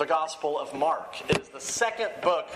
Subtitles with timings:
[0.00, 1.20] the Gospel of Mark.
[1.28, 2.48] It is the second book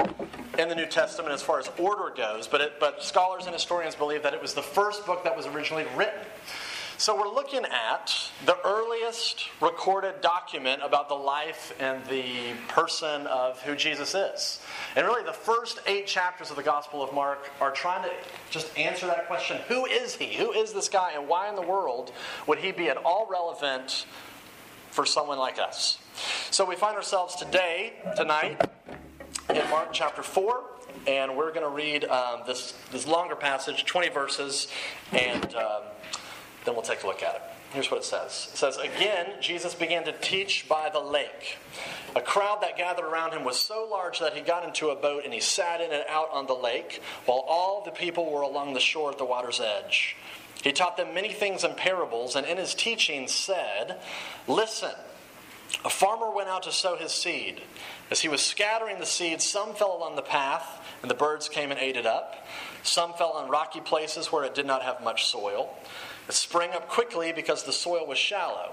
[0.58, 3.94] in the New Testament as far as order goes, but, it, but scholars and historians
[3.94, 6.20] believe that it was the first book that was originally written.
[6.96, 13.60] So we're looking at the earliest recorded document about the life and the person of
[13.60, 14.62] who Jesus is.
[14.96, 18.10] And really, the first eight chapters of the Gospel of Mark are trying to
[18.50, 20.32] just answer that question who is he?
[20.32, 21.12] Who is this guy?
[21.14, 22.10] And why in the world
[22.46, 24.06] would he be at all relevant
[24.90, 25.98] for someone like us?
[26.50, 28.60] So we find ourselves today, tonight,
[29.50, 30.62] in Mark chapter 4
[31.06, 34.68] and we're going to read um, this, this longer passage, 20 verses,
[35.12, 35.82] and um,
[36.64, 37.42] then we'll take a look at it.
[37.72, 41.58] Here's what it says It says, Again, Jesus began to teach by the lake.
[42.14, 45.24] A crowd that gathered around him was so large that he got into a boat
[45.24, 48.74] and he sat in it out on the lake, while all the people were along
[48.74, 50.16] the shore at the water's edge.
[50.62, 53.98] He taught them many things in parables, and in his teaching said,
[54.46, 54.94] Listen,
[55.84, 57.60] a farmer went out to sow his seed.
[58.10, 61.70] As he was scattering the seed, some fell along the path, and the birds came
[61.70, 62.46] and ate it up.
[62.82, 65.76] Some fell on rocky places where it did not have much soil.
[66.28, 68.72] It sprang up quickly because the soil was shallow.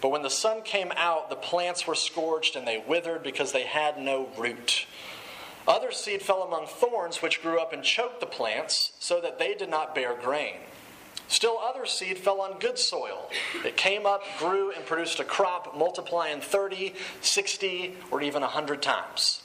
[0.00, 3.62] But when the sun came out, the plants were scorched and they withered because they
[3.62, 4.86] had no root.
[5.66, 9.54] Other seed fell among thorns, which grew up and choked the plants, so that they
[9.54, 10.56] did not bear grain.
[11.32, 13.30] Still, other seed fell on good soil.
[13.64, 19.42] It came up, grew, and produced a crop, multiplying 30, 60, or even 100 times.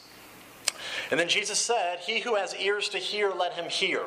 [1.09, 4.02] And then Jesus said, He who has ears to hear, let him hear.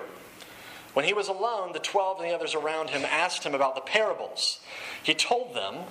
[0.93, 3.81] When he was alone, the twelve and the others around him asked him about the
[3.81, 4.61] parables.
[5.03, 5.85] He told them,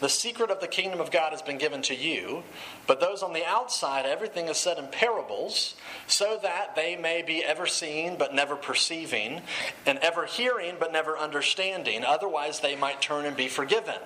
[0.00, 2.42] The secret of the kingdom of God has been given to you,
[2.86, 5.76] but those on the outside, everything is said in parables,
[6.06, 9.42] so that they may be ever seeing but never perceiving,
[9.86, 12.04] and ever hearing but never understanding.
[12.04, 14.00] Otherwise, they might turn and be forgiven.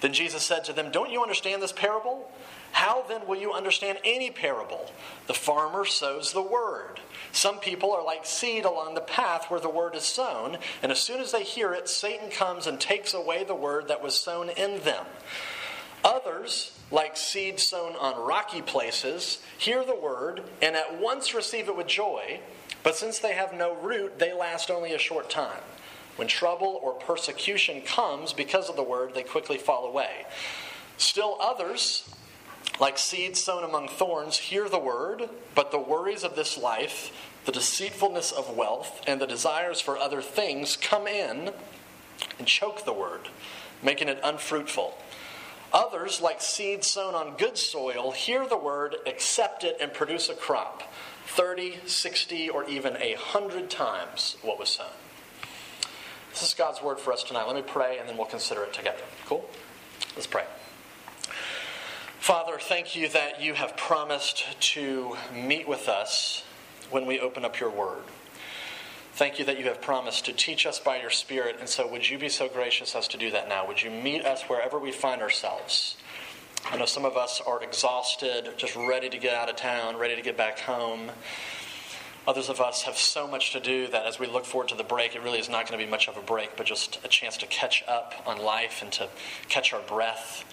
[0.00, 2.30] Then Jesus said to them, Don't you understand this parable?
[2.72, 4.92] How then will you understand any parable?
[5.26, 7.00] The farmer sows the word.
[7.32, 11.00] Some people are like seed along the path where the word is sown, and as
[11.00, 14.50] soon as they hear it, Satan comes and takes away the word that was sown
[14.50, 15.04] in them.
[16.04, 21.76] Others, like seed sown on rocky places, hear the word and at once receive it
[21.76, 22.40] with joy,
[22.82, 25.60] but since they have no root, they last only a short time.
[26.16, 30.26] When trouble or persecution comes because of the word, they quickly fall away.
[30.96, 32.12] Still others,
[32.80, 37.12] like seeds sown among thorns, hear the word, but the worries of this life,
[37.44, 41.50] the deceitfulness of wealth, and the desires for other things come in
[42.38, 43.28] and choke the word,
[43.82, 44.96] making it unfruitful.
[45.72, 50.34] Others, like seeds sown on good soil, hear the word, accept it, and produce a
[50.34, 50.82] crop
[51.26, 54.86] 30, 60, or even a hundred times what was sown.
[56.30, 57.46] This is God's word for us tonight.
[57.46, 59.02] Let me pray and then we'll consider it together.
[59.26, 59.48] Cool?
[60.14, 60.44] Let's pray.
[62.18, 66.42] Father, thank you that you have promised to meet with us
[66.90, 68.02] when we open up your word.
[69.14, 72.08] Thank you that you have promised to teach us by your Spirit, and so would
[72.08, 73.66] you be so gracious as to do that now?
[73.66, 75.96] Would you meet us wherever we find ourselves?
[76.66, 80.14] I know some of us are exhausted, just ready to get out of town, ready
[80.16, 81.10] to get back home.
[82.26, 84.84] Others of us have so much to do that as we look forward to the
[84.84, 87.08] break, it really is not going to be much of a break, but just a
[87.08, 89.08] chance to catch up on life and to
[89.48, 90.44] catch our breath.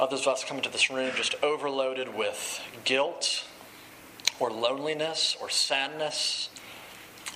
[0.00, 3.44] Others of us come into this room just overloaded with guilt
[4.38, 6.48] or loneliness or sadness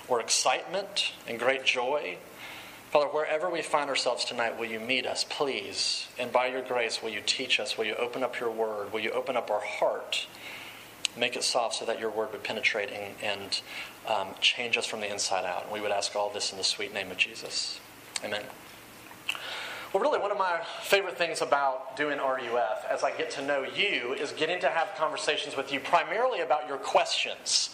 [0.07, 2.17] or excitement and great joy.
[2.89, 6.07] Father, wherever we find ourselves tonight, will you meet us, please?
[6.17, 7.77] And by your grace, will you teach us?
[7.77, 8.91] Will you open up your word?
[8.91, 10.25] Will you open up our heart?
[11.15, 13.61] Make it soft so that your word would penetrate and, and
[14.07, 15.65] um, change us from the inside out.
[15.65, 17.79] And we would ask all this in the sweet name of Jesus.
[18.23, 18.41] Amen.
[19.95, 23.63] Well, really, one of my favorite things about doing RUF as I get to know
[23.63, 27.69] you is getting to have conversations with you primarily about your questions,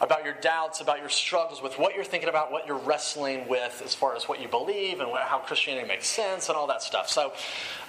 [0.00, 3.82] about your doubts, about your struggles with what you're thinking about, what you're wrestling with
[3.84, 7.10] as far as what you believe and how Christianity makes sense and all that stuff.
[7.10, 7.34] So,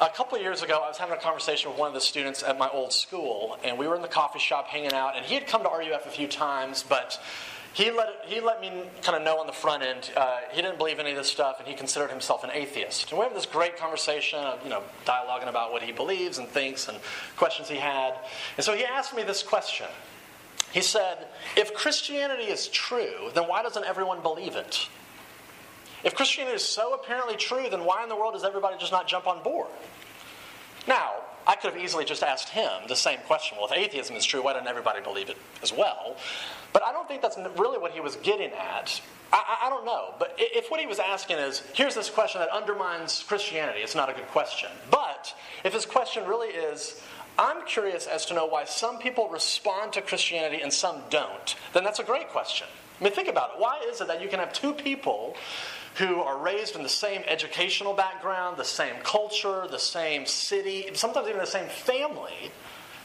[0.01, 2.43] a couple of years ago, I was having a conversation with one of the students
[2.43, 5.35] at my old school, and we were in the coffee shop hanging out, and he
[5.35, 7.17] had come to RUF a few times, but
[7.73, 8.71] he let, he let me
[9.03, 11.57] kind of know on the front end uh, he didn't believe any of this stuff
[11.59, 13.11] and he considered himself an atheist.
[13.11, 16.47] And we have this great conversation of, you know, dialoguing about what he believes and
[16.47, 16.97] thinks and
[17.37, 18.15] questions he had.
[18.57, 19.87] And so he asked me this question.
[20.71, 24.87] He said, If Christianity is true, then why doesn't everyone believe it?
[26.03, 29.07] If Christianity is so apparently true, then why in the world does everybody just not
[29.07, 29.67] jump on board?
[30.87, 31.11] Now,
[31.47, 33.57] I could have easily just asked him the same question.
[33.57, 36.15] Well, if atheism is true, why doesn't everybody believe it as well?
[36.73, 39.01] But I don't think that's really what he was getting at.
[39.31, 40.13] I, I, don't know.
[40.17, 44.09] But if what he was asking is, here's this question that undermines Christianity, it's not
[44.09, 44.69] a good question.
[44.89, 45.33] But
[45.63, 47.01] if his question really is,
[47.37, 51.83] I'm curious as to know why some people respond to Christianity and some don't, then
[51.83, 52.67] that's a great question.
[52.99, 53.59] I mean, think about it.
[53.59, 55.37] Why is it that you can have two people
[55.99, 61.27] who are raised in the same educational background, the same culture, the same city, sometimes
[61.27, 62.51] even the same family,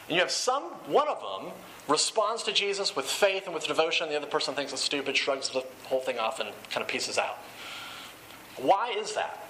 [0.08, 1.52] and you have some, one of them
[1.88, 5.17] responds to Jesus with faith and with devotion, and the other person thinks it's stupid,
[5.17, 7.38] shrugs the whole thing off, and kind of pieces out.
[8.56, 9.44] Why is that?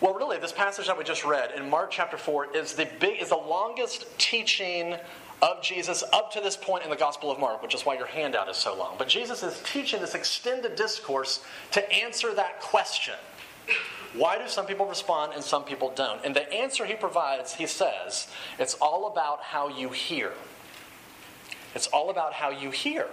[0.00, 3.22] Well, really, this passage that we just read in Mark chapter 4 is the, big,
[3.22, 4.96] is the longest teaching
[5.40, 8.06] of Jesus up to this point in the Gospel of Mark, which is why your
[8.06, 8.96] handout is so long.
[8.98, 13.14] But Jesus is teaching this extended discourse to answer that question.
[14.14, 16.24] Why do some people respond and some people don't?
[16.24, 20.32] And the answer he provides, he says, it's all about how you hear.
[21.74, 23.06] It's all about how you hear.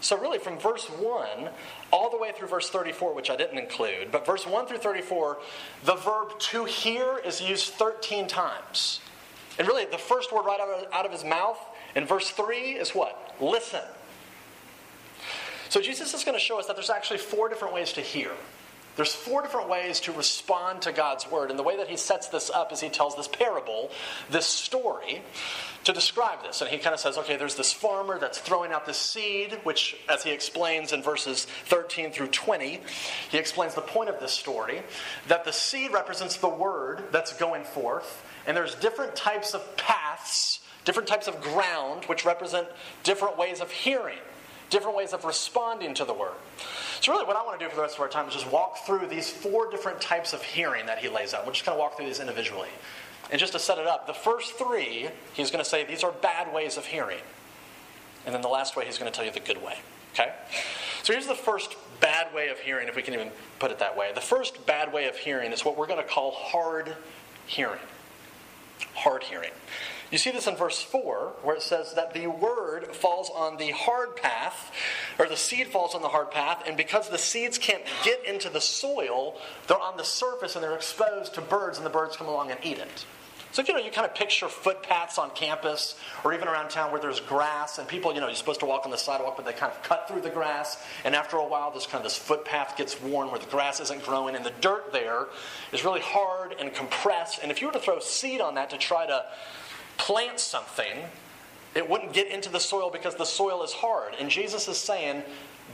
[0.00, 1.48] So, really, from verse 1
[1.90, 5.38] all the way through verse 34, which I didn't include, but verse 1 through 34,
[5.84, 9.00] the verb to hear is used 13 times.
[9.58, 10.60] And really, the first word right
[10.92, 11.58] out of his mouth
[11.96, 13.34] in verse 3 is what?
[13.40, 13.82] Listen.
[15.68, 18.30] So, Jesus is going to show us that there's actually four different ways to hear.
[18.96, 21.50] There's four different ways to respond to God's word.
[21.50, 23.90] And the way that he sets this up is he tells this parable,
[24.30, 25.22] this story,
[25.84, 26.62] to describe this.
[26.62, 29.96] And he kind of says, okay, there's this farmer that's throwing out this seed, which,
[30.08, 32.80] as he explains in verses 13 through 20,
[33.30, 34.82] he explains the point of this story
[35.28, 38.24] that the seed represents the word that's going forth.
[38.46, 42.66] And there's different types of paths, different types of ground, which represent
[43.02, 44.18] different ways of hearing
[44.70, 46.34] different ways of responding to the word.
[47.00, 48.50] So, really, what I want to do for the rest of our time is just
[48.50, 51.44] walk through these four different types of hearing that he lays out.
[51.44, 52.68] We'll just kind of walk through these individually.
[53.30, 56.12] And just to set it up, the first three, he's going to say these are
[56.12, 57.18] bad ways of hearing.
[58.24, 59.76] And then the last way, he's going to tell you the good way.
[60.14, 60.32] Okay?
[61.02, 63.96] So, here's the first bad way of hearing, if we can even put it that
[63.96, 64.10] way.
[64.14, 66.94] The first bad way of hearing is what we're going to call hard
[67.46, 67.80] hearing.
[68.94, 69.50] Hard hearing.
[70.10, 73.72] You see this in verse 4, where it says that the word falls on the
[73.72, 74.72] hard path,
[75.18, 78.48] or the seed falls on the hard path, and because the seeds can't get into
[78.48, 79.36] the soil,
[79.66, 82.60] they're on the surface and they're exposed to birds, and the birds come along and
[82.62, 83.04] eat it.
[83.56, 86.92] So, if you know, you kind of picture footpaths on campus or even around town
[86.92, 89.46] where there's grass and people, you know, you're supposed to walk on the sidewalk, but
[89.46, 90.76] they kind of cut through the grass.
[91.06, 94.04] And after a while, this kind of this footpath gets worn where the grass isn't
[94.04, 95.28] growing and the dirt there
[95.72, 97.38] is really hard and compressed.
[97.42, 99.24] And if you were to throw seed on that to try to
[99.98, 101.04] plant something,
[101.74, 104.14] it wouldn't get into the soil because the soil is hard.
[104.18, 105.22] And Jesus is saying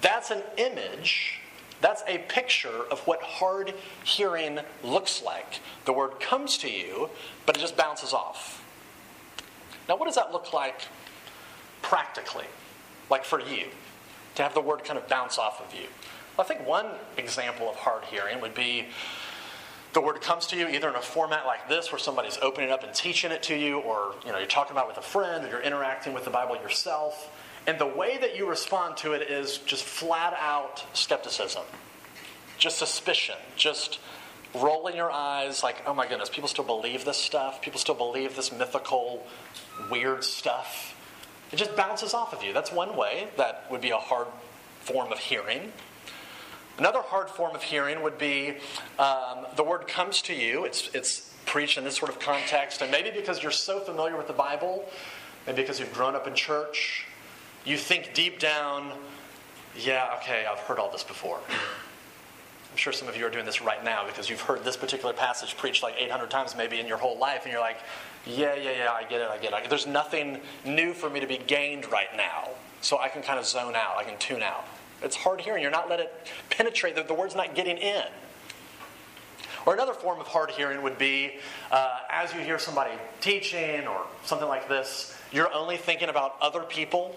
[0.01, 1.41] that's an image,
[1.81, 3.75] that's a picture of what hard
[4.05, 5.61] hearing looks like.
[5.85, 7.11] The word comes to you,
[7.47, 8.65] but it just bounces off.
[9.89, 10.83] Now, what does that look like
[11.83, 12.47] practically?
[13.11, 13.67] Like for you,
[14.37, 15.87] to have the word kind of bounce off of you?
[16.37, 16.87] Well, I think one
[17.19, 18.87] example of hard hearing would be
[19.93, 22.73] the word comes to you either in a format like this where somebody's opening it
[22.73, 25.03] up and teaching it to you or you know you're talking about it with a
[25.03, 27.31] friend or you're interacting with the bible yourself.
[27.67, 31.63] And the way that you respond to it is just flat out skepticism
[32.59, 33.99] just suspicion just
[34.55, 37.61] rolling your eyes like oh my goodness people still believe this stuff.
[37.61, 39.27] People still believe this mythical
[39.91, 40.97] weird stuff.
[41.51, 42.55] It just bounces off of you.
[42.55, 44.29] That's one way that would be a hard
[44.81, 45.73] form of hearing
[46.79, 48.55] Another hard form of hearing would be
[48.99, 50.65] um, the word comes to you.
[50.65, 54.27] It's, it's preached in this sort of context, and maybe because you're so familiar with
[54.27, 54.89] the Bible,
[55.47, 57.07] maybe because you've grown up in church,
[57.65, 58.93] you think deep down,
[59.77, 61.41] yeah, okay, I've heard all this before.
[61.49, 65.13] I'm sure some of you are doing this right now because you've heard this particular
[65.13, 67.79] passage preached like 800 times maybe in your whole life, and you're like,
[68.25, 69.69] yeah, yeah, yeah, I get it, I get it.
[69.69, 72.49] There's nothing new for me to be gained right now,
[72.81, 74.65] so I can kind of zone out, I can tune out.
[75.03, 75.63] It's hard hearing.
[75.63, 78.05] You're not letting it penetrate, the, the word's not getting in.
[79.65, 81.39] Or another form of hard hearing would be
[81.71, 86.63] uh, as you hear somebody teaching or something like this, you're only thinking about other
[86.63, 87.17] people.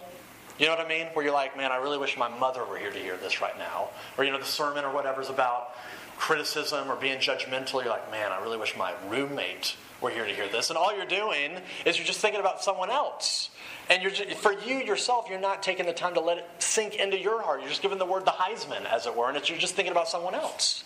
[0.60, 1.08] You know what I mean?
[1.14, 3.58] Where you're like, man, I really wish my mother were here to hear this right
[3.58, 3.90] now.
[4.18, 5.76] Or, you know, the sermon or whatever is about
[6.18, 7.84] criticism or being judgmental.
[7.84, 10.70] You're like, man, I really wish my roommate were here to hear this.
[10.70, 13.50] And all you're doing is you're just thinking about someone else.
[13.90, 17.20] And just, for you yourself, you're not taking the time to let it sink into
[17.20, 17.60] your heart.
[17.60, 20.08] You're just giving the word the Heisman, as it were, and you're just thinking about
[20.08, 20.84] someone else.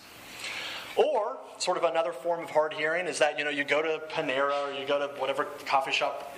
[0.96, 4.02] Or, sort of another form of hard hearing is that you know you go to
[4.12, 6.36] Panera or you go to whatever coffee shop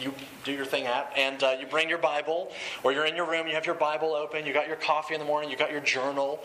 [0.00, 3.28] you do your thing at, and uh, you bring your Bible, or you're in your
[3.28, 5.72] room, you have your Bible open, you got your coffee in the morning, you got
[5.72, 6.40] your journal,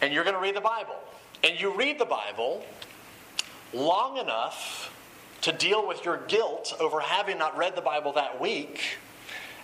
[0.00, 0.96] and you're going to read the Bible.
[1.42, 2.64] And you read the Bible
[3.72, 4.92] long enough
[5.44, 8.80] to deal with your guilt over having not read the Bible that week.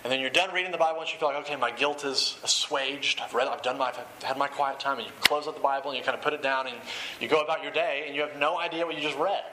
[0.03, 2.37] And then you're done reading the Bible and you feel like, okay, my guilt is
[2.43, 3.19] assuaged.
[3.19, 4.99] I've read, I've done my, I've had my quiet time.
[4.99, 6.75] And you close up the Bible and you kind of put it down and
[7.19, 9.43] you go about your day and you have no idea what you just read.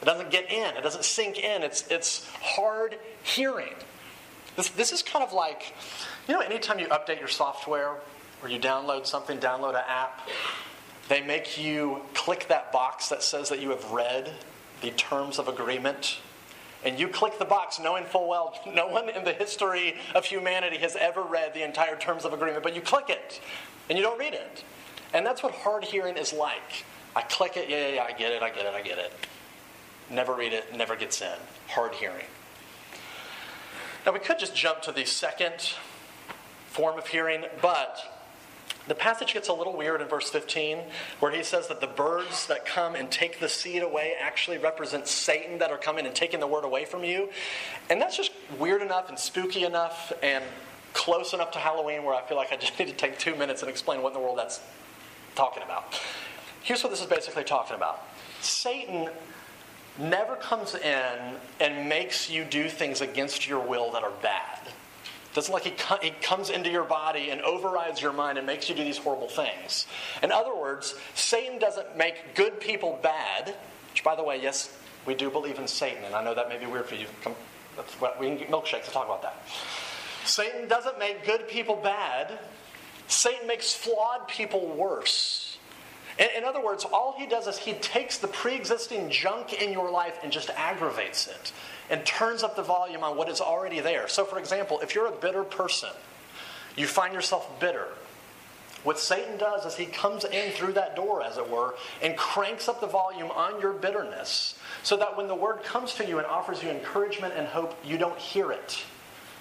[0.00, 1.64] It doesn't get in, it doesn't sink in.
[1.64, 3.74] It's, it's hard hearing.
[4.54, 5.74] This, this is kind of like,
[6.28, 7.96] you know, anytime you update your software
[8.42, 10.28] or you download something, download an app,
[11.08, 14.32] they make you click that box that says that you have read
[14.80, 16.18] the terms of agreement.
[16.84, 20.76] And you click the box knowing full well no one in the history of humanity
[20.78, 23.40] has ever read the entire terms of agreement, but you click it
[23.88, 24.64] and you don't read it.
[25.12, 26.84] And that's what hard hearing is like.
[27.16, 29.12] I click it, yeah, yeah, yeah, I get it, I get it, I get it.
[30.10, 31.38] Never read it, never gets in.
[31.68, 32.26] Hard hearing.
[34.06, 35.74] Now, we could just jump to the second
[36.66, 38.17] form of hearing, but
[38.88, 40.78] the passage gets a little weird in verse 15,
[41.20, 45.06] where he says that the birds that come and take the seed away actually represent
[45.06, 47.28] Satan that are coming and taking the word away from you.
[47.90, 50.42] And that's just weird enough and spooky enough and
[50.94, 53.62] close enough to Halloween where I feel like I just need to take two minutes
[53.62, 54.60] and explain what in the world that's
[55.34, 56.00] talking about.
[56.62, 58.02] Here's what this is basically talking about
[58.40, 59.08] Satan
[59.98, 64.60] never comes in and makes you do things against your will that are bad.
[65.38, 68.68] Doesn't like he, co- he comes into your body and overrides your mind and makes
[68.68, 69.86] you do these horrible things.
[70.20, 73.54] In other words, Satan doesn't make good people bad,
[73.92, 74.76] which, by the way, yes,
[75.06, 77.06] we do believe in Satan, and I know that may be weird for you.
[77.22, 77.36] Come,
[78.18, 79.40] we can get milkshakes to talk about that.
[80.24, 82.36] Satan doesn't make good people bad,
[83.06, 85.56] Satan makes flawed people worse.
[86.18, 89.70] In, in other words, all he does is he takes the pre existing junk in
[89.70, 91.52] your life and just aggravates it
[91.90, 94.08] and turns up the volume on what is already there.
[94.08, 95.90] So, for example, if you're a bitter person,
[96.76, 97.88] you find yourself bitter.
[98.84, 102.68] What Satan does is he comes in through that door, as it were, and cranks
[102.68, 106.26] up the volume on your bitterness so that when the word comes to you and
[106.26, 108.84] offers you encouragement and hope, you don't hear it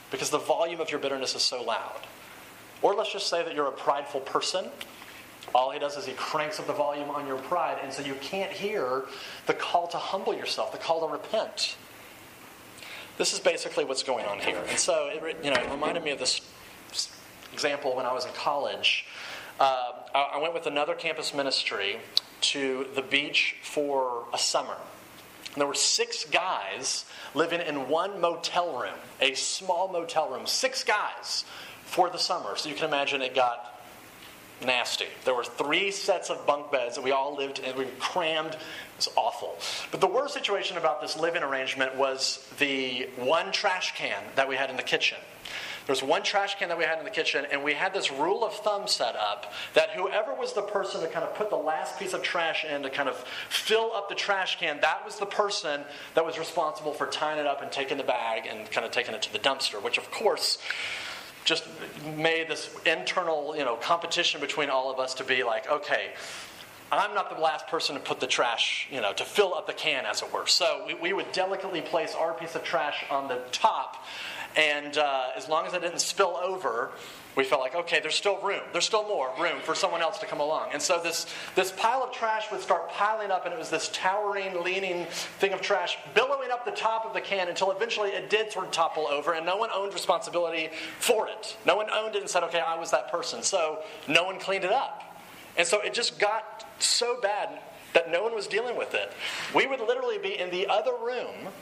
[0.10, 2.02] because the volume of your bitterness is so loud.
[2.82, 4.70] Or let's just say that you're a prideful person
[5.56, 8.16] all he does is he cranks up the volume on your pride, and so you
[8.16, 9.06] can't hear
[9.46, 11.78] the call to humble yourself, the call to repent.
[13.18, 14.62] This is basically what's going on here.
[14.70, 16.42] And so, it, you know, it reminded me of this
[17.52, 19.06] example when I was in college.
[19.60, 21.98] Uh, I went with another campus ministry
[22.42, 24.78] to the beach for a summer.
[25.54, 30.84] And there were six guys living in one motel room, a small motel room, six
[30.84, 31.46] guys
[31.84, 32.56] for the summer.
[32.56, 33.77] So you can imagine it got
[34.66, 35.08] nasty.
[35.26, 37.76] There were three sets of bunk beds that we all lived in.
[37.78, 38.54] We were crammed.
[38.54, 38.58] It
[38.98, 39.58] was awful.
[39.92, 44.56] But the worst situation about this living arrangement was the one trash can that we
[44.56, 45.18] had in the kitchen.
[45.88, 48.12] There was one trash can that we had in the kitchen, and we had this
[48.12, 51.56] rule of thumb set up that whoever was the person to kind of put the
[51.56, 53.16] last piece of trash in to kind of
[53.48, 55.84] fill up the trash can, that was the person
[56.14, 59.16] that was responsible for tying it up and taking the bag and kind of taking
[59.16, 60.58] it to the dumpster, which of course
[61.48, 61.64] just
[62.18, 66.12] made this internal, you know, competition between all of us to be like, okay,
[66.92, 69.74] I'm not the last person to put the trash, you know, to fill up the
[69.74, 70.46] can, as it were.
[70.46, 74.06] So we, we would delicately place our piece of trash on the top,
[74.58, 76.92] and uh, as long as it didn't spill over,
[77.38, 78.64] we felt like, okay, there's still room.
[78.74, 80.70] There's still more room for someone else to come along.
[80.74, 83.90] And so this, this pile of trash would start piling up, and it was this
[83.94, 88.32] towering, leaning thing of trash billowing up the top of the can until eventually it
[88.32, 91.56] did sort of topple over, and no one owned responsibility for it.
[91.64, 93.44] No one owned it and said, okay, I was that person.
[93.44, 95.04] So no one cleaned it up.
[95.58, 97.60] And so it just got so bad
[97.94, 99.14] that no one was dealing with it.
[99.54, 101.54] We would literally be in the other room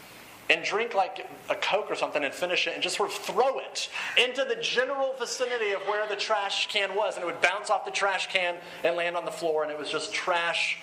[0.49, 3.59] and drink like a Coke or something and finish it and just sort of throw
[3.59, 7.15] it into the general vicinity of where the trash can was.
[7.15, 9.77] And it would bounce off the trash can and land on the floor, and it
[9.77, 10.77] was just trash.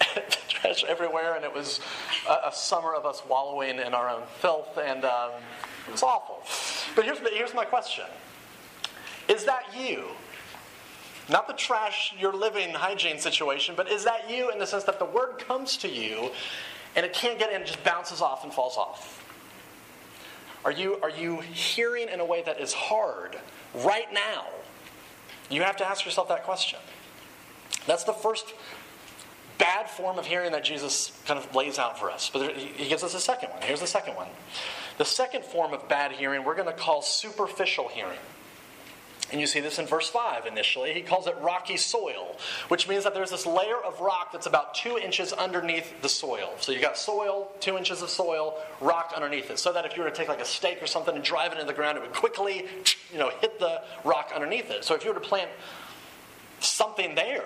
[0.48, 1.80] trash everywhere, and it was
[2.28, 5.32] a, a, summer of us wallowing in our own filth, and um,
[5.88, 6.38] it was awful.
[6.94, 8.04] But here's, here's my question
[9.26, 10.04] Is that you?
[11.28, 15.00] Not the trash, your living hygiene situation, but is that you in the sense that
[15.00, 16.30] the word comes to you
[16.96, 19.24] and it can't get in, it just bounces off and falls off.
[20.64, 23.38] Are you, are you hearing in a way that is hard
[23.74, 24.46] right now?
[25.50, 26.78] You have to ask yourself that question.
[27.86, 28.52] That's the first
[29.56, 32.30] bad form of hearing that Jesus kind of lays out for us.
[32.30, 33.62] But he gives us a second one.
[33.62, 34.28] Here's the second one.
[34.98, 38.18] The second form of bad hearing we're going to call superficial hearing.
[39.30, 40.94] And you see this in verse 5 initially.
[40.94, 42.36] He calls it rocky soil,
[42.68, 46.54] which means that there's this layer of rock that's about two inches underneath the soil.
[46.60, 49.58] So you got soil, two inches of soil, rock underneath it.
[49.58, 51.56] So that if you were to take like a stake or something and drive it
[51.56, 52.64] into the ground, it would quickly,
[53.12, 54.84] you know, hit the rock underneath it.
[54.84, 55.50] So if you were to plant
[56.60, 57.44] something there,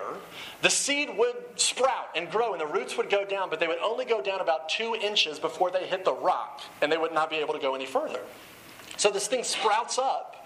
[0.62, 3.78] the seed would sprout and grow and the roots would go down, but they would
[3.78, 7.28] only go down about two inches before they hit the rock, and they would not
[7.28, 8.20] be able to go any further.
[8.96, 10.41] So this thing sprouts up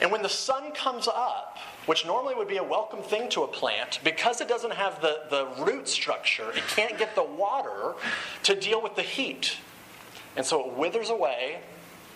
[0.00, 3.48] And when the sun comes up, which normally would be a welcome thing to a
[3.48, 7.94] plant, because it doesn't have the, the root structure, it can't get the water
[8.44, 9.56] to deal with the heat.
[10.36, 11.60] And so it withers away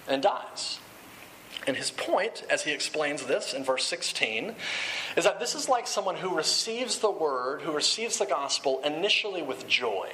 [0.06, 0.78] and dies.
[1.66, 4.54] And his point, as he explains this in verse 16,
[5.16, 9.42] is that this is like someone who receives the word, who receives the gospel initially
[9.42, 10.10] with joy,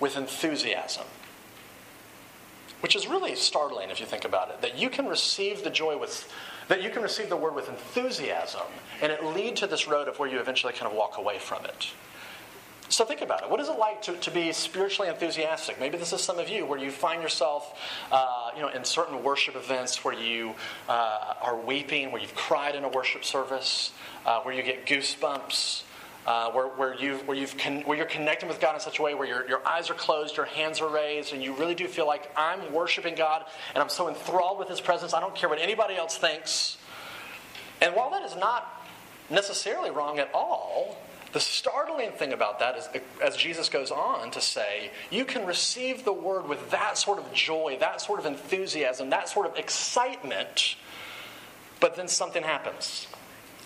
[0.00, 1.04] with enthusiasm.
[2.84, 4.60] Which is really startling if you think about it.
[4.60, 6.30] That you can receive the joy with,
[6.68, 8.66] that you can receive the word with enthusiasm,
[9.00, 11.64] and it lead to this road of where you eventually kind of walk away from
[11.64, 11.92] it.
[12.90, 13.48] So think about it.
[13.48, 15.80] What is it like to, to be spiritually enthusiastic?
[15.80, 17.80] Maybe this is some of you where you find yourself,
[18.12, 20.54] uh, you know, in certain worship events where you
[20.86, 23.92] uh, are weeping, where you've cried in a worship service,
[24.26, 25.84] uh, where you get goosebumps,
[26.26, 29.02] uh, where, where, you've, where, you've con- where you're connecting with God in such a
[29.02, 31.86] way where your, your eyes are closed, your hands are raised, and you really do
[31.86, 35.48] feel like I'm worshiping God and I'm so enthralled with His presence, I don't care
[35.48, 36.78] what anybody else thinks.
[37.80, 38.86] And while that is not
[39.28, 40.96] necessarily wrong at all,
[41.34, 42.88] the startling thing about that is,
[43.22, 47.32] as Jesus goes on to say, you can receive the word with that sort of
[47.32, 50.76] joy, that sort of enthusiasm, that sort of excitement,
[51.80, 53.08] but then something happens.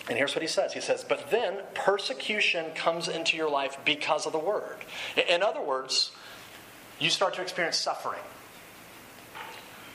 [0.09, 4.25] And here's what he says He says, But then persecution comes into your life because
[4.25, 4.77] of the word.
[5.29, 6.11] In other words,
[6.99, 8.21] you start to experience suffering.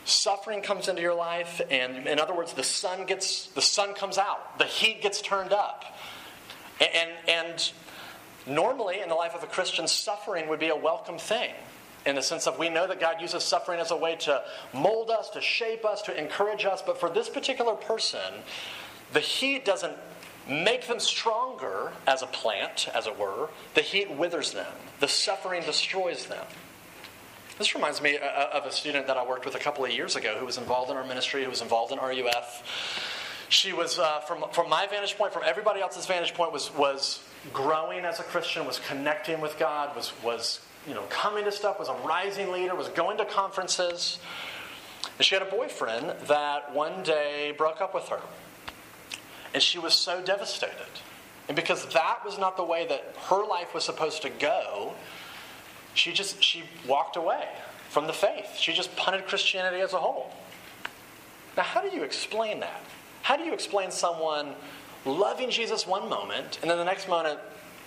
[0.06, 4.16] Suffering comes into your life, and in other words, the sun gets the sun comes
[4.16, 5.84] out, the heat gets turned up.
[6.80, 7.72] And, and
[8.46, 11.52] normally in the life of a Christian, suffering would be a welcome thing
[12.04, 14.42] in the sense of we know that God uses suffering as a way to
[14.72, 16.82] mold us, to shape us, to encourage us.
[16.82, 18.42] But for this particular person,
[19.14, 19.96] the heat doesn't
[20.46, 23.48] make them stronger as a plant, as it were.
[23.72, 26.44] The heat withers them, the suffering destroys them.
[27.56, 29.92] This reminds me uh, uh, of a student that I worked with a couple of
[29.92, 32.62] years ago who was involved in our ministry, who was involved in RUF
[33.48, 37.22] she was, uh, from, from my vantage point, from everybody else's vantage point, was, was
[37.52, 41.78] growing as a Christian, was connecting with God, was, was you know, coming to stuff,
[41.78, 44.18] was a rising leader, was going to conferences.
[45.18, 48.20] And she had a boyfriend that one day broke up with her.
[49.54, 51.00] And she was so devastated.
[51.48, 54.94] And because that was not the way that her life was supposed to go,
[55.94, 57.48] she just she walked away
[57.88, 58.56] from the faith.
[58.58, 60.34] She just punted Christianity as a whole.
[61.56, 62.82] Now, how do you explain that?
[63.22, 64.54] How do you explain someone
[65.04, 67.38] loving Jesus one moment and then the next moment,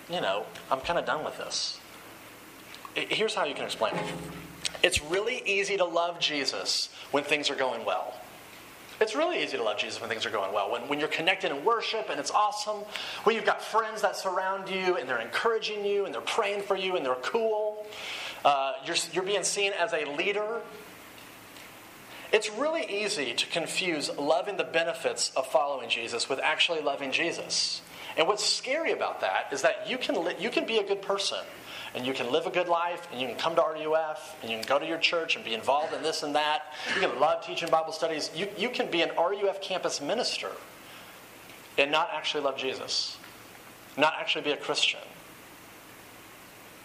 [0.08, 1.78] you know, I'm kind of done with this?
[2.94, 4.14] Here's how you can explain it
[4.82, 8.14] it's really easy to love Jesus when things are going well.
[9.00, 10.70] It's really easy to love Jesus when things are going well.
[10.72, 12.78] When, when you're connected in worship and it's awesome.
[13.24, 16.76] When you've got friends that surround you and they're encouraging you and they're praying for
[16.76, 17.86] you and they're cool.
[18.44, 20.62] Uh, you're, you're being seen as a leader
[22.32, 27.80] it's really easy to confuse loving the benefits of following Jesus with actually loving Jesus.
[28.16, 31.00] And what's scary about that is that you can, li- you can be a good
[31.00, 31.38] person
[31.94, 34.58] and you can live a good life and you can come to RUF and you
[34.58, 36.72] can go to your church and be involved in this and that.
[36.94, 38.30] You can love teaching Bible studies.
[38.34, 40.50] You, you can be an RUF campus minister
[41.76, 43.16] and not actually love Jesus,
[43.96, 45.00] not actually be a Christian.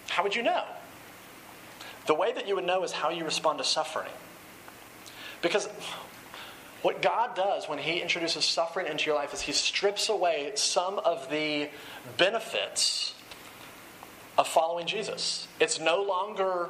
[0.08, 0.64] How would you know?
[2.06, 4.12] The way that you would know is how you respond to suffering.
[5.42, 5.68] Because
[6.82, 10.98] what God does when He introduces suffering into your life is He strips away some
[10.98, 11.70] of the
[12.18, 13.13] benefits
[14.36, 15.48] of following Jesus.
[15.60, 16.68] It's no longer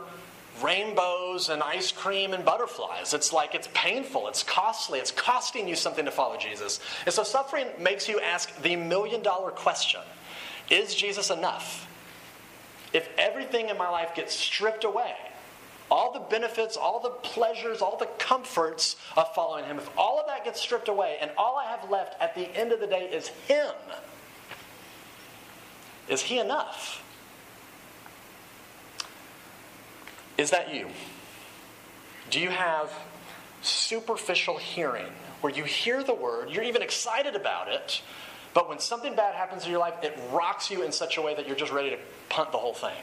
[0.63, 3.15] rainbows and ice cream and butterflies.
[3.15, 6.81] It's like it's painful, it's costly, it's costing you something to follow Jesus.
[7.07, 10.01] And so suffering makes you ask the million dollar question
[10.71, 11.89] Is Jesus enough?
[12.93, 15.15] If everything in my life gets stripped away,
[15.91, 20.27] all the benefits, all the pleasures, all the comforts of following Him, if all of
[20.27, 23.11] that gets stripped away and all I have left at the end of the day
[23.13, 23.73] is Him,
[26.09, 27.04] is He enough?
[30.37, 30.89] Is that you?
[32.31, 32.93] Do you have
[33.63, 38.03] superficial hearing where you hear the word, you're even excited about it,
[38.53, 41.35] but when something bad happens in your life, it rocks you in such a way
[41.35, 42.97] that you're just ready to punt the whole thing?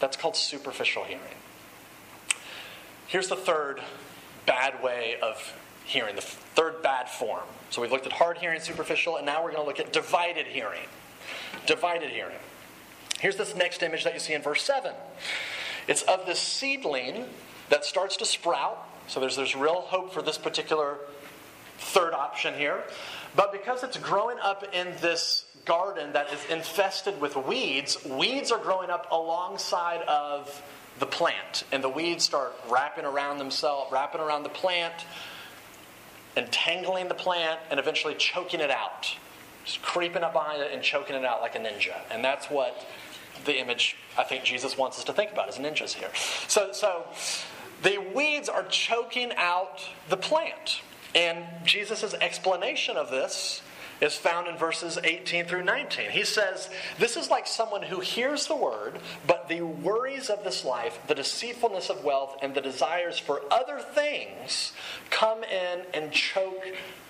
[0.00, 1.22] That's called superficial hearing.
[3.06, 3.80] Here's the third
[4.46, 7.44] bad way of hearing, the third bad form.
[7.70, 10.46] So we've looked at hard hearing, superficial, and now we're going to look at divided
[10.46, 10.88] hearing.
[11.66, 12.38] Divided hearing.
[13.20, 14.92] Here's this next image that you see in verse 7.
[15.88, 17.24] It's of this seedling
[17.68, 18.78] that starts to sprout.
[19.08, 20.98] So there's, there's real hope for this particular
[21.78, 22.84] third option here.
[23.34, 28.58] But because it's growing up in this garden that is infested with weeds, weeds are
[28.58, 30.62] growing up alongside of
[30.98, 35.06] the plant, and the weeds start wrapping around themselves, wrapping around the plant.
[36.36, 39.16] entangling the plant, and eventually choking it out.
[39.64, 41.94] Just creeping up behind it and choking it out like a ninja.
[42.10, 42.84] And that's what
[43.44, 46.10] the image I think Jesus wants us to think about as ninjas here.
[46.48, 47.06] So, so
[47.82, 50.80] the weeds are choking out the plant.
[51.14, 53.62] And Jesus' explanation of this
[54.00, 56.10] is found in verses 18 through 19.
[56.10, 56.68] He says,
[56.98, 61.14] This is like someone who hears the word, but the worries of this life, the
[61.14, 64.72] deceitfulness of wealth, and the desires for other things
[65.10, 66.64] come in and choke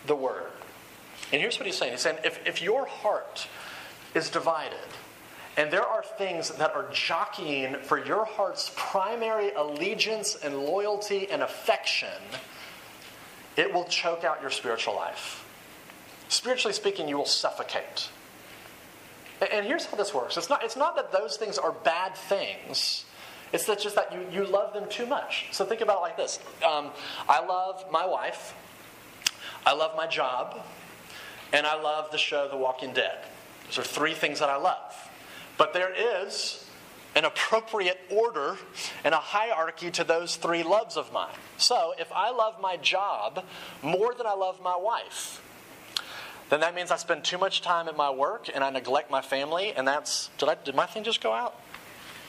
[0.06, 0.50] the word.
[1.32, 3.48] And here's what he's saying He's saying, if, if your heart
[4.14, 4.78] is divided,
[5.56, 11.42] and there are things that are jockeying for your heart's primary allegiance and loyalty and
[11.42, 12.08] affection,
[13.56, 15.42] it will choke out your spiritual life
[16.32, 18.08] spiritually speaking, you will suffocate.
[19.52, 23.04] And here's how this works it's not, it's not that those things are bad things.
[23.52, 25.48] It's that just that you, you love them too much.
[25.52, 26.90] So think about it like this um,
[27.28, 28.54] I love my wife,
[29.66, 30.60] I love my job,
[31.52, 33.18] and I love the show The Walking Dead.
[33.66, 35.10] Those are three things that I love.
[35.56, 36.66] But there is
[37.14, 38.56] an appropriate order
[39.04, 41.34] and a hierarchy to those three loves of mine.
[41.58, 43.44] So if I love my job
[43.82, 45.42] more than I love my wife,
[46.48, 49.22] then that means I spend too much time at my work and I neglect my
[49.22, 50.28] family, and that's.
[50.38, 51.58] Did, I, did my thing just go out?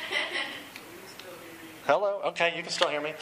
[1.86, 2.22] Hello?
[2.28, 3.14] Okay, you can still hear me.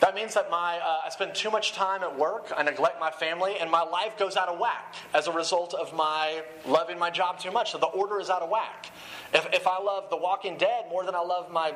[0.00, 3.10] That means that my, uh, I spend too much time at work, I neglect my
[3.10, 7.10] family, and my life goes out of whack as a result of my loving my
[7.10, 7.72] job too much.
[7.72, 8.90] So the order is out of whack.
[9.34, 11.74] If, if I love The Walking Dead more than I love my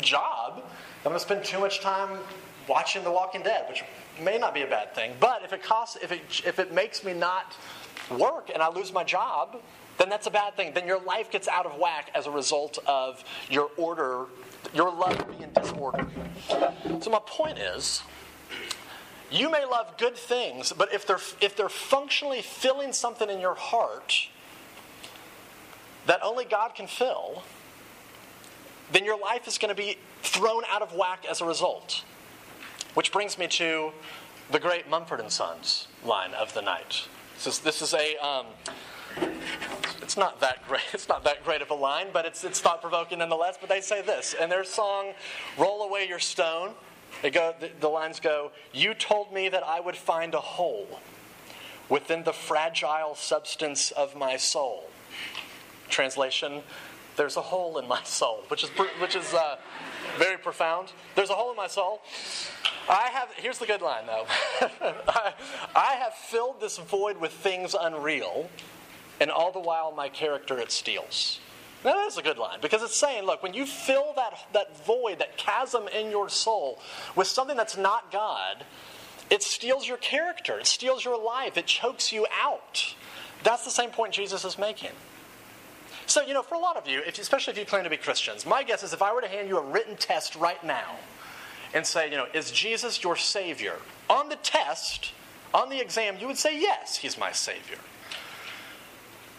[0.00, 0.62] job,
[1.04, 2.18] I'm going to spend too much time
[2.68, 3.82] watching The Walking Dead, which
[4.22, 5.14] may not be a bad thing.
[5.18, 7.56] But if it costs, if it, if it makes me not
[8.16, 9.60] work and I lose my job,
[9.98, 10.72] then that's a bad thing.
[10.74, 14.26] Then your life gets out of whack as a result of your order,
[14.74, 16.06] your love being disordered.
[17.00, 18.02] So my point is,
[19.30, 23.54] you may love good things, but if they're if they're functionally filling something in your
[23.54, 24.28] heart
[26.06, 27.42] that only God can fill,
[28.92, 32.04] then your life is going to be thrown out of whack as a result.
[32.94, 33.92] Which brings me to
[34.50, 37.08] the great Mumford and Sons line of the night.
[37.34, 38.16] This is, this is a.
[38.24, 38.46] Um,
[40.02, 40.82] it's not that great.
[40.94, 43.56] It's not that great of a line, but it's it's thought provoking nonetheless.
[43.60, 45.12] But they say this in their song,
[45.58, 46.72] "Roll Away Your Stone."
[47.22, 47.54] They go.
[47.58, 48.52] The, the lines go.
[48.72, 51.00] You told me that I would find a hole
[51.88, 54.90] within the fragile substance of my soul.
[55.88, 56.62] Translation:
[57.16, 59.56] There's a hole in my soul, which is which is uh,
[60.18, 60.92] very profound.
[61.14, 62.00] There's a hole in my soul.
[62.88, 64.26] I have, here's the good line though.
[65.08, 65.32] I,
[65.74, 68.48] I have filled this void with things unreal,
[69.20, 71.40] and all the while my character it steals.
[71.84, 75.20] Now, that's a good line because it's saying, look, when you fill that, that void,
[75.20, 76.80] that chasm in your soul
[77.14, 78.64] with something that's not God,
[79.30, 82.94] it steals your character, it steals your life, it chokes you out.
[83.42, 84.90] That's the same point Jesus is making.
[86.06, 87.96] So, you know, for a lot of you, if, especially if you claim to be
[87.96, 90.96] Christians, my guess is if I were to hand you a written test right now
[91.74, 93.76] and say, you know, is Jesus your Savior?
[94.08, 95.12] On the test,
[95.52, 97.78] on the exam, you would say, yes, He's my Savior.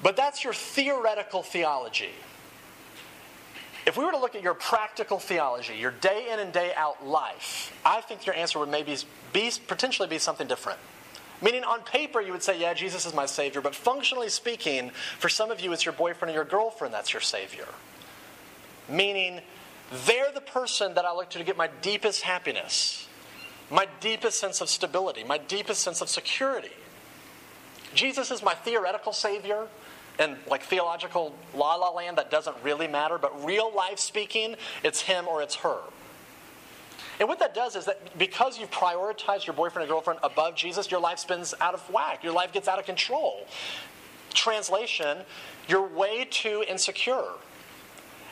[0.04, 2.12] But that's your theoretical theology.
[3.86, 7.06] If we were to look at your practical theology, your day in and day out
[7.06, 8.98] life, I think your answer would maybe
[9.32, 10.80] be potentially be something different.
[11.42, 15.30] Meaning, on paper, you would say, Yeah, Jesus is my Savior, but functionally speaking, for
[15.30, 17.68] some of you, it's your boyfriend or your girlfriend that's your Savior.
[18.90, 19.42] Meaning,
[20.06, 23.08] they're the person that I look to to get my deepest happiness,
[23.72, 26.72] my deepest sense of stability, my deepest sense of security.
[27.94, 29.68] Jesus is my theoretical Savior,
[30.20, 35.02] and like theological la la land that doesn't really matter, but real life speaking, it's
[35.02, 35.80] him or it's her.
[37.20, 40.92] And what that does is that because you've prioritized your boyfriend or girlfriend above Jesus,
[40.92, 42.24] your life spins out of whack.
[42.24, 43.48] Your life gets out of control.
[44.34, 45.20] Translation,
[45.68, 47.26] you're way too insecure.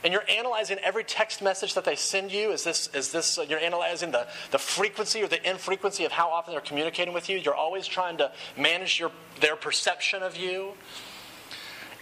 [0.03, 2.51] And you're analyzing every text message that they send you.
[2.51, 6.29] Is this, is this, uh, you're analyzing the, the frequency or the infrequency of how
[6.29, 7.39] often they're communicating with you.
[7.39, 9.09] You're always trying to manage your,
[9.41, 10.73] their perception of you.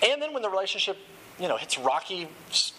[0.02, 0.98] And then when the relationship
[1.40, 2.28] you know, hits rocky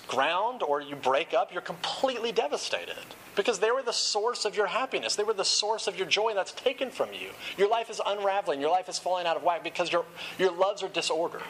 [0.07, 2.95] ground or you break up, you're completely devastated
[3.35, 5.17] because they were the source of your happiness.
[5.17, 7.31] They were the source of your joy, that's taken from you.
[7.59, 8.61] Your life is unraveling.
[8.61, 10.05] Your life is falling out of whack because your,
[10.39, 11.43] your loves are disordered.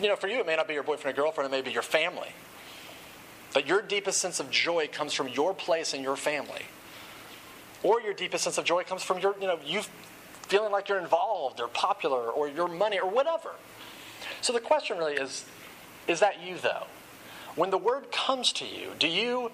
[0.00, 1.72] You know, for you, it may not be your boyfriend or girlfriend, it may be
[1.72, 2.30] your family.
[3.54, 6.62] But your deepest sense of joy comes from your place in your family.
[7.82, 9.82] Or your deepest sense of joy comes from your, you know, you
[10.48, 13.50] feeling like you're involved or popular or your money or whatever.
[14.42, 15.44] So the question really is
[16.06, 16.86] is that you, though?
[17.54, 19.52] When the word comes to you, do you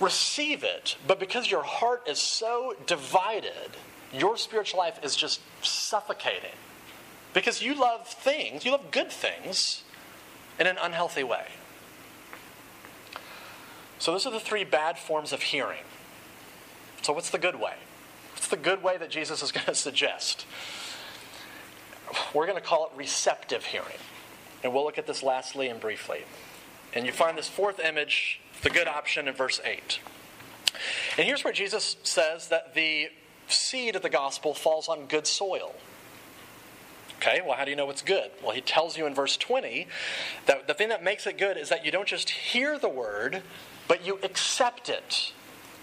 [0.00, 3.76] receive it, but because your heart is so divided,
[4.12, 6.54] your spiritual life is just suffocating
[7.34, 9.82] because you love things, you love good things
[10.60, 11.46] in an unhealthy way.
[13.98, 15.82] So, those are the three bad forms of hearing.
[17.02, 17.74] So, what's the good way?
[18.32, 20.46] What's the good way that Jesus is going to suggest?
[22.34, 23.98] We're going to call it receptive hearing.
[24.62, 26.24] And we'll look at this lastly and briefly.
[26.94, 30.00] And you find this fourth image, the good option, in verse 8.
[31.16, 33.08] And here's where Jesus says that the
[33.48, 35.74] seed of the gospel falls on good soil.
[37.16, 38.30] Okay, well, how do you know it's good?
[38.42, 39.88] Well, he tells you in verse 20
[40.46, 43.42] that the thing that makes it good is that you don't just hear the word,
[43.88, 45.32] but you accept it.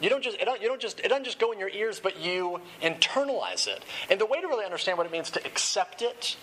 [0.02, 2.00] You don't just it don't, you don't just it doesn't just go in your ears,
[2.00, 3.84] but you internalize it.
[4.10, 6.36] And the way to really understand what it means to accept it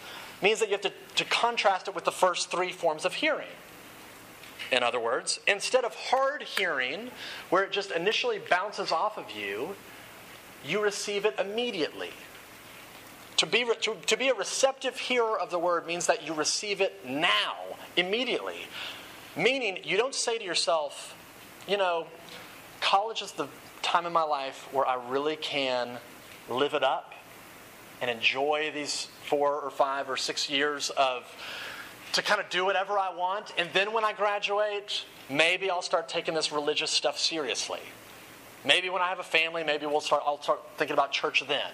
[0.43, 3.49] means that you have to, to contrast it with the first three forms of hearing.
[4.73, 7.11] In other words, instead of hard hearing,
[7.51, 9.77] where it just initially bounces off of you,
[10.65, 12.11] you receive it immediately.
[13.37, 16.81] To be, to, to be a receptive hearer of the word means that you receive
[16.81, 17.55] it now,
[17.97, 18.67] immediately.
[19.37, 21.17] Meaning, you don't say to yourself,
[21.67, 22.07] you know,
[22.83, 23.47] college is the
[23.81, 25.99] time in my life where I really can
[26.51, 27.15] live it up
[28.03, 31.25] and enjoy these four or five or six years of
[32.13, 33.55] to kind of do whatever I want.
[33.57, 37.81] And then when I graduate, maybe I'll start taking this religious stuff seriously.
[38.65, 41.71] Maybe when I have a family, maybe we'll start, I'll start thinking about church then.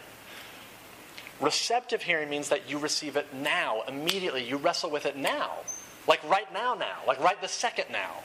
[1.40, 4.44] Receptive hearing means that you receive it now, immediately.
[4.44, 5.59] You wrestle with it now.
[6.07, 6.99] Like right now, now.
[7.07, 8.23] Like right this second now.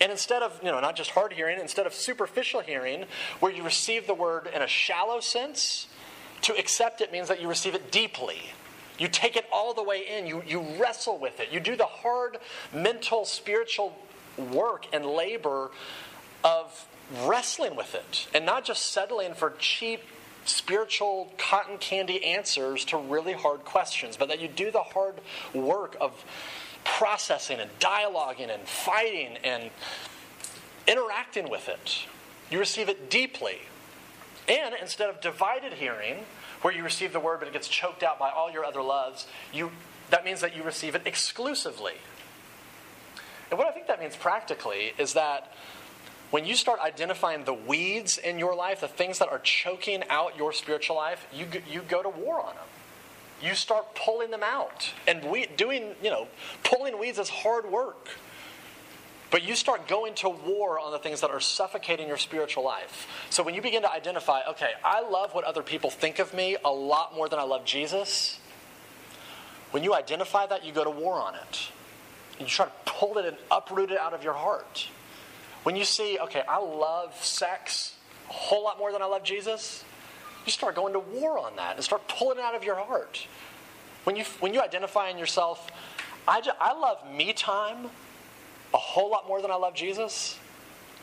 [0.00, 3.04] And instead of, you know, not just hard hearing, instead of superficial hearing,
[3.40, 5.88] where you receive the word in a shallow sense,
[6.42, 8.40] to accept it means that you receive it deeply.
[8.98, 10.26] You take it all the way in.
[10.26, 11.48] You, you wrestle with it.
[11.50, 12.38] You do the hard
[12.72, 13.96] mental, spiritual
[14.52, 15.70] work and labor
[16.44, 16.86] of
[17.24, 20.00] wrestling with it and not just settling for cheap
[20.44, 25.14] spiritual cotton candy answers to really hard questions, but that you do the hard
[25.54, 26.24] work of
[26.84, 29.70] processing and dialoguing and fighting and
[30.86, 32.06] interacting with it.
[32.50, 33.58] You receive it deeply.
[34.48, 36.24] And instead of divided hearing,
[36.62, 39.26] where you receive the word but it gets choked out by all your other loves,
[39.52, 39.70] you,
[40.10, 41.94] that means that you receive it exclusively.
[43.50, 45.52] And what I think that means practically is that
[46.30, 50.36] when you start identifying the weeds in your life, the things that are choking out
[50.36, 52.64] your spiritual life, you, you go to war on them.
[53.42, 54.92] You start pulling them out.
[55.06, 56.28] And we, doing, you know,
[56.62, 58.08] pulling weeds is hard work.
[59.30, 63.06] But you start going to war on the things that are suffocating your spiritual life.
[63.30, 66.56] So when you begin to identify, okay, I love what other people think of me
[66.64, 68.40] a lot more than I love Jesus,
[69.70, 71.70] when you identify that, you go to war on it.
[72.32, 74.88] And you try to pull it and uproot it out of your heart.
[75.62, 77.94] When you see, okay, I love sex
[78.28, 79.84] a whole lot more than I love Jesus,
[80.44, 83.26] you start going to war on that and start pulling it out of your heart.
[84.04, 85.70] When you, when you identify in yourself,
[86.26, 87.90] I, just, I love me time
[88.72, 90.38] a whole lot more than I love Jesus,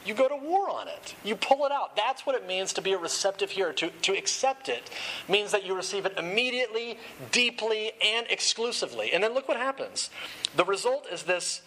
[0.06, 1.16] you go to war on it.
[1.24, 1.96] You pull it out.
[1.96, 3.74] That's what it means to be a receptive hearer.
[3.74, 4.90] To, to accept it
[5.28, 6.98] means that you receive it immediately,
[7.32, 9.12] deeply, and exclusively.
[9.12, 10.10] And then look what happens.
[10.56, 11.62] The result is this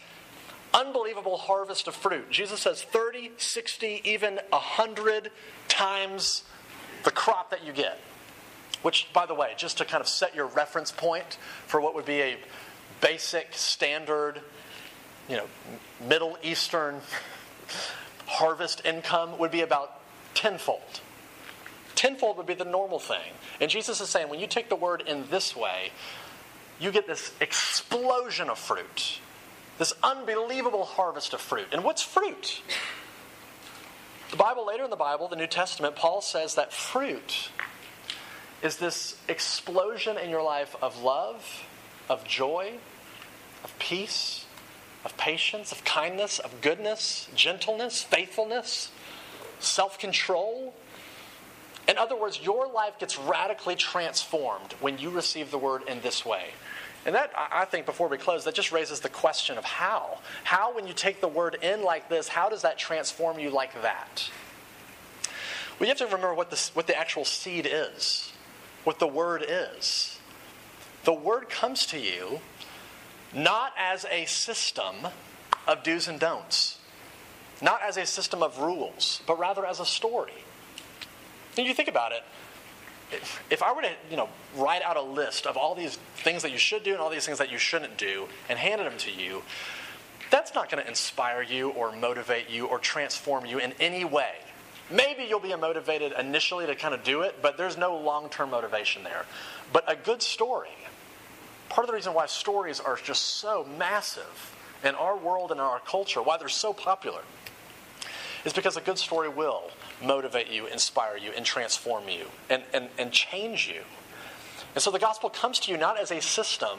[0.72, 2.30] unbelievable harvest of fruit.
[2.30, 5.30] Jesus says 30, 60, even 100
[5.68, 6.44] times
[7.04, 7.98] the crop that you get.
[8.82, 11.36] Which, by the way, just to kind of set your reference point
[11.66, 12.38] for what would be a
[13.00, 14.40] basic, standard
[15.30, 15.46] you know,
[16.06, 17.00] Middle Eastern
[18.26, 20.00] harvest income would be about
[20.34, 21.00] tenfold.
[21.94, 23.32] Tenfold would be the normal thing.
[23.60, 25.90] And Jesus is saying when you take the word in this way,
[26.80, 29.20] you get this explosion of fruit,
[29.78, 31.68] this unbelievable harvest of fruit.
[31.72, 32.62] And what's fruit?
[34.30, 37.50] The Bible, later in the Bible, the New Testament, Paul says that fruit
[38.62, 41.64] is this explosion in your life of love,
[42.08, 42.74] of joy,
[43.64, 44.46] of peace,
[45.04, 48.92] of patience, of kindness, of goodness, gentleness, faithfulness,
[49.58, 50.74] self control.
[51.88, 56.24] In other words, your life gets radically transformed when you receive the word in this
[56.24, 56.50] way.
[57.06, 60.18] And that, I think, before we close, that just raises the question of how.
[60.44, 63.80] How, when you take the word in like this, how does that transform you like
[63.82, 64.30] that?
[65.78, 68.32] Well, you have to remember what, this, what the actual seed is,
[68.84, 70.18] what the word is.
[71.04, 72.40] The word comes to you
[73.32, 74.96] not as a system
[75.66, 76.78] of do's and don'ts,
[77.62, 80.44] not as a system of rules, but rather as a story.
[81.56, 82.22] And you think about it,
[83.12, 86.52] if I were to, you know, write out a list of all these things that
[86.52, 89.10] you should do and all these things that you shouldn't do and handed them to
[89.10, 89.42] you,
[90.30, 94.34] that's not going to inspire you or motivate you or transform you in any way.
[94.90, 98.50] Maybe you'll be motivated initially to kind of do it, but there's no long term
[98.50, 99.24] motivation there.
[99.72, 100.70] But a good story,
[101.68, 105.80] part of the reason why stories are just so massive in our world and our
[105.80, 107.20] culture, why they're so popular,
[108.44, 109.70] is because a good story will
[110.02, 113.82] motivate you, inspire you, and transform you, and, and, and change you.
[114.74, 116.78] And so the gospel comes to you not as a system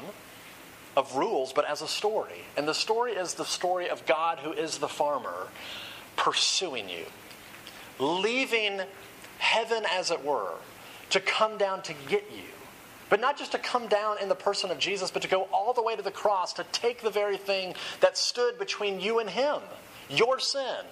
[0.95, 2.43] of rules, but as a story.
[2.57, 5.47] And the story is the story of God, who is the farmer,
[6.15, 7.05] pursuing you
[8.01, 8.81] leaving
[9.37, 10.53] heaven, as it were,
[11.11, 12.43] to come down to get you.
[13.09, 15.73] But not just to come down in the person of Jesus, but to go all
[15.73, 19.29] the way to the cross to take the very thing that stood between you and
[19.29, 19.59] Him
[20.09, 20.85] your sin,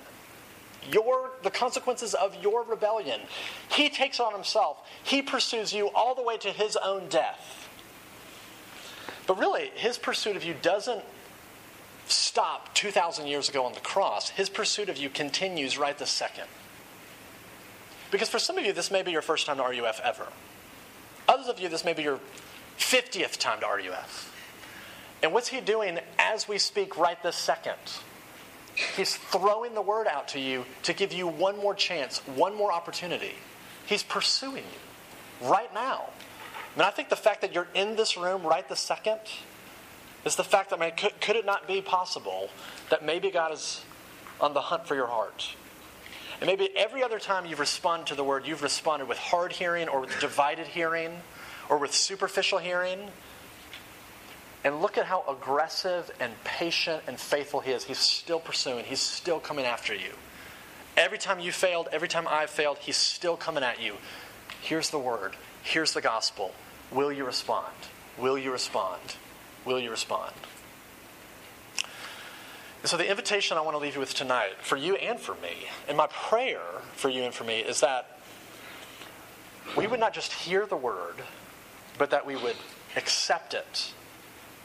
[0.92, 3.22] your, the consequences of your rebellion.
[3.70, 7.70] He takes on Himself, He pursues you all the way to His own death.
[9.28, 11.04] But really, His pursuit of you doesn't
[12.08, 16.48] stop 2,000 years ago on the cross, His pursuit of you continues right this second.
[18.12, 20.28] Because for some of you, this may be your first time to RUF ever.
[21.28, 22.20] Others of you, this may be your
[22.80, 24.36] 50th time to RUF.
[25.22, 27.78] And what's he doing as we speak right this second?
[28.96, 32.72] He's throwing the word out to you to give you one more chance, one more
[32.72, 33.34] opportunity.
[33.86, 36.10] He's pursuing you right now.
[36.76, 39.20] And I think the fact that you're in this room right this second
[40.26, 42.50] is the fact that, man, could, could it not be possible
[42.90, 43.84] that maybe God is
[44.40, 45.56] on the hunt for your heart?
[46.40, 49.90] And maybe every other time you've responded to the word, you've responded with hard hearing
[49.90, 51.12] or with divided hearing
[51.68, 53.10] or with superficial hearing.
[54.64, 57.86] And look at how aggressive and patient and faithful he is.
[57.86, 60.12] He's still pursuing, he's still coming after you.
[60.98, 63.96] Every time you failed, every time I've failed, he's still coming at you.
[64.62, 66.54] Here's the word, here's the gospel.
[66.92, 67.74] Will you respond?
[68.18, 69.02] Will you respond?
[69.64, 70.34] Will you respond?
[72.82, 75.36] And so, the invitation I want to leave you with tonight, for you and for
[75.36, 76.62] me, and my prayer
[76.94, 78.20] for you and for me, is that
[79.78, 81.16] we would not just hear the word,
[81.98, 82.56] but that we would
[82.96, 83.94] accept it.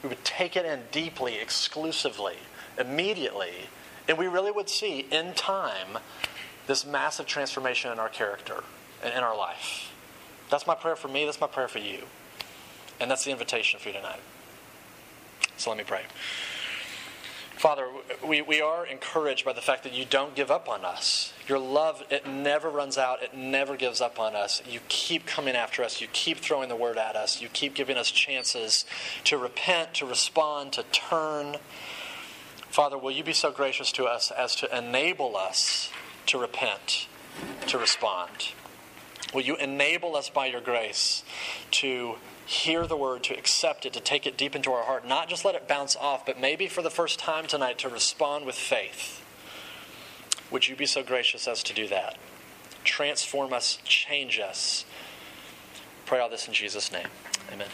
[0.03, 2.35] We would take it in deeply, exclusively,
[2.77, 3.69] immediately,
[4.07, 5.97] and we really would see in time
[6.67, 8.63] this massive transformation in our character
[9.03, 9.91] and in our life.
[10.49, 12.03] That's my prayer for me, that's my prayer for you.
[12.99, 14.21] And that's the invitation for you tonight.
[15.57, 16.03] So let me pray.
[17.57, 17.87] Father,
[18.25, 21.33] we, we are encouraged by the fact that you don't give up on us.
[21.47, 24.63] Your love, it never runs out, it never gives up on us.
[24.67, 27.97] You keep coming after us, you keep throwing the word at us, you keep giving
[27.97, 28.85] us chances
[29.25, 31.57] to repent, to respond, to turn.
[32.69, 35.91] Father, will you be so gracious to us as to enable us
[36.27, 37.07] to repent,
[37.67, 38.53] to respond?
[39.33, 41.23] Will you enable us by your grace
[41.71, 45.29] to hear the word, to accept it, to take it deep into our heart, not
[45.29, 48.55] just let it bounce off, but maybe for the first time tonight to respond with
[48.55, 49.24] faith.
[50.51, 52.17] Would you be so gracious as to do that?
[52.83, 54.85] Transform us, change us.
[56.05, 57.07] Pray all this in Jesus' name.
[57.51, 57.67] Amen.